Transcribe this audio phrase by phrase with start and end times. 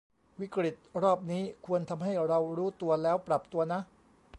[0.39, 3.79] วิกฤตรอบนี้ควรทำให้เรารู้ตัวแล้วปรับตัวนะ